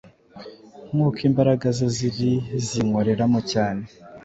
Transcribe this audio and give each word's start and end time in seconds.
nk’uko 0.89 1.17
Imbaraga 1.29 1.65
ze 1.77 1.87
ziri 1.95 2.33
zinkoreramo 2.67 3.39
cyane. 3.51 3.83